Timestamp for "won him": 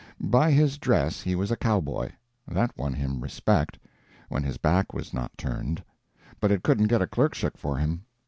2.75-3.21